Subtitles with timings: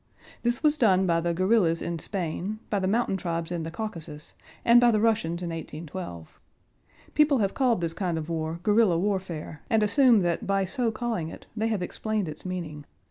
[0.41, 4.33] This was done by the guerrillas in Spain, by the mountain tribes in the Caucasus,
[4.65, 6.39] and by the Russians in 1812.
[7.13, 11.29] People have called this kind of war "guerrilla warfare" and assume that by so calling
[11.29, 12.83] it they have explained its meaning.